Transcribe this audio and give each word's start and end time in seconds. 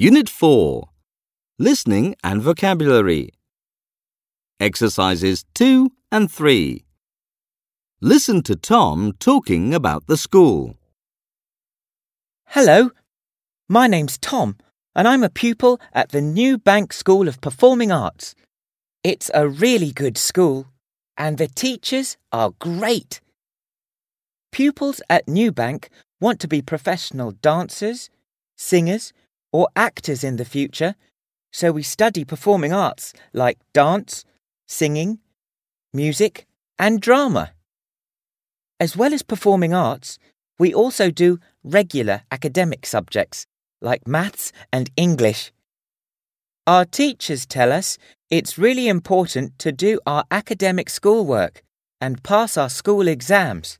Unit 0.00 0.28
4 0.28 0.90
Listening 1.58 2.14
and 2.22 2.40
Vocabulary. 2.40 3.30
Exercises 4.60 5.44
2 5.54 5.90
and 6.12 6.30
3. 6.30 6.84
Listen 8.00 8.40
to 8.44 8.54
Tom 8.54 9.12
talking 9.18 9.74
about 9.74 10.06
the 10.06 10.16
school. 10.16 10.76
Hello, 12.46 12.92
my 13.68 13.88
name's 13.88 14.18
Tom, 14.18 14.56
and 14.94 15.08
I'm 15.08 15.24
a 15.24 15.28
pupil 15.28 15.80
at 15.92 16.10
the 16.10 16.20
New 16.20 16.58
Bank 16.58 16.92
School 16.92 17.26
of 17.26 17.40
Performing 17.40 17.90
Arts. 17.90 18.36
It's 19.02 19.32
a 19.34 19.48
really 19.48 19.90
good 19.90 20.16
school, 20.16 20.68
and 21.16 21.38
the 21.38 21.48
teachers 21.48 22.16
are 22.30 22.52
great. 22.60 23.20
Pupils 24.52 25.02
at 25.10 25.26
New 25.26 25.50
Bank 25.50 25.88
want 26.20 26.38
to 26.38 26.46
be 26.46 26.62
professional 26.62 27.32
dancers, 27.32 28.10
singers, 28.56 29.12
or 29.52 29.68
actors 29.76 30.24
in 30.24 30.36
the 30.36 30.44
future, 30.44 30.94
so 31.52 31.72
we 31.72 31.82
study 31.82 32.24
performing 32.24 32.72
arts 32.72 33.12
like 33.32 33.58
dance, 33.72 34.24
singing, 34.66 35.18
music, 35.92 36.46
and 36.78 37.00
drama. 37.00 37.52
As 38.80 38.96
well 38.96 39.12
as 39.12 39.22
performing 39.22 39.74
arts, 39.74 40.18
we 40.58 40.74
also 40.74 41.10
do 41.10 41.38
regular 41.64 42.22
academic 42.30 42.86
subjects 42.86 43.46
like 43.80 44.06
maths 44.06 44.52
and 44.72 44.90
English. 44.96 45.52
Our 46.66 46.84
teachers 46.84 47.46
tell 47.46 47.72
us 47.72 47.96
it's 48.30 48.58
really 48.58 48.88
important 48.88 49.58
to 49.60 49.72
do 49.72 50.00
our 50.06 50.24
academic 50.30 50.90
schoolwork 50.90 51.62
and 52.00 52.22
pass 52.22 52.56
our 52.56 52.68
school 52.68 53.08
exams. 53.08 53.78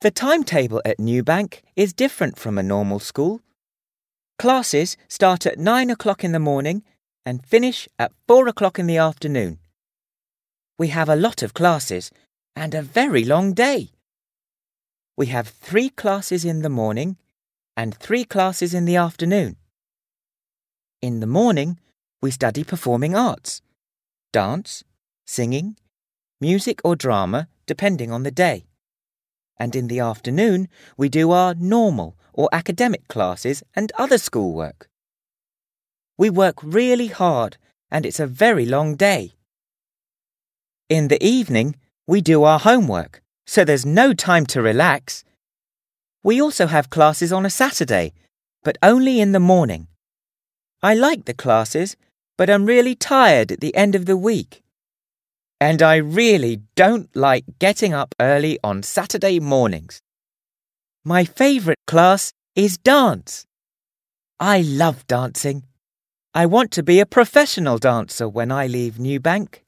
The 0.00 0.10
timetable 0.10 0.82
at 0.84 0.98
Newbank 0.98 1.60
is 1.76 1.92
different 1.92 2.38
from 2.38 2.58
a 2.58 2.62
normal 2.62 2.98
school. 2.98 3.40
Classes 4.38 4.96
start 5.08 5.46
at 5.46 5.58
9 5.58 5.90
o'clock 5.90 6.22
in 6.22 6.30
the 6.30 6.38
morning 6.38 6.84
and 7.26 7.44
finish 7.44 7.88
at 7.98 8.12
4 8.28 8.46
o'clock 8.46 8.78
in 8.78 8.86
the 8.86 8.96
afternoon. 8.96 9.58
We 10.78 10.88
have 10.88 11.08
a 11.08 11.16
lot 11.16 11.42
of 11.42 11.54
classes 11.54 12.12
and 12.54 12.72
a 12.72 12.82
very 12.82 13.24
long 13.24 13.52
day. 13.52 13.90
We 15.16 15.26
have 15.26 15.48
three 15.48 15.88
classes 15.88 16.44
in 16.44 16.62
the 16.62 16.68
morning 16.68 17.16
and 17.76 17.96
three 17.96 18.24
classes 18.24 18.74
in 18.74 18.84
the 18.84 18.94
afternoon. 18.94 19.56
In 21.02 21.18
the 21.18 21.26
morning, 21.26 21.80
we 22.22 22.30
study 22.30 22.62
performing 22.62 23.16
arts, 23.16 23.60
dance, 24.32 24.84
singing, 25.26 25.76
music 26.40 26.80
or 26.84 26.94
drama, 26.94 27.48
depending 27.66 28.12
on 28.12 28.22
the 28.22 28.30
day. 28.30 28.67
And 29.58 29.74
in 29.74 29.88
the 29.88 30.00
afternoon, 30.00 30.68
we 30.96 31.08
do 31.08 31.30
our 31.32 31.54
normal 31.54 32.16
or 32.32 32.48
academic 32.52 33.08
classes 33.08 33.62
and 33.74 33.90
other 33.98 34.18
schoolwork. 34.18 34.88
We 36.16 36.30
work 36.30 36.56
really 36.62 37.08
hard 37.08 37.56
and 37.90 38.06
it's 38.06 38.20
a 38.20 38.26
very 38.26 38.66
long 38.66 38.94
day. 38.96 39.32
In 40.88 41.08
the 41.08 41.22
evening, 41.24 41.76
we 42.06 42.20
do 42.20 42.44
our 42.44 42.58
homework, 42.58 43.22
so 43.46 43.64
there's 43.64 43.84
no 43.84 44.14
time 44.14 44.46
to 44.46 44.62
relax. 44.62 45.24
We 46.22 46.40
also 46.40 46.66
have 46.66 46.90
classes 46.90 47.32
on 47.32 47.44
a 47.44 47.50
Saturday, 47.50 48.12
but 48.62 48.78
only 48.82 49.20
in 49.20 49.32
the 49.32 49.40
morning. 49.40 49.88
I 50.82 50.94
like 50.94 51.24
the 51.24 51.34
classes, 51.34 51.96
but 52.36 52.48
I'm 52.48 52.66
really 52.66 52.94
tired 52.94 53.52
at 53.52 53.60
the 53.60 53.74
end 53.74 53.94
of 53.94 54.06
the 54.06 54.16
week. 54.16 54.62
And 55.60 55.82
I 55.82 55.96
really 55.96 56.62
don't 56.76 57.14
like 57.16 57.44
getting 57.58 57.92
up 57.92 58.14
early 58.20 58.58
on 58.62 58.82
Saturday 58.84 59.40
mornings. 59.40 60.00
My 61.04 61.24
favourite 61.24 61.78
class 61.86 62.32
is 62.54 62.78
dance. 62.78 63.44
I 64.38 64.60
love 64.60 65.06
dancing. 65.08 65.64
I 66.32 66.46
want 66.46 66.70
to 66.72 66.82
be 66.84 67.00
a 67.00 67.06
professional 67.06 67.78
dancer 67.78 68.28
when 68.28 68.52
I 68.52 68.68
leave 68.68 68.94
Newbank. 68.94 69.64